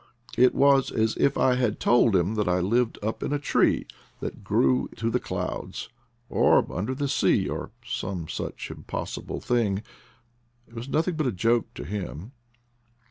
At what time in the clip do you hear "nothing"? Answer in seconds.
10.89-11.15